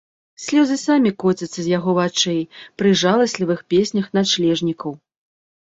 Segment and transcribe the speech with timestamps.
[0.43, 2.41] Слёзы самі коцяцца з яго вачэй
[2.81, 5.01] пры жаласлівых песнях начлежнікаў.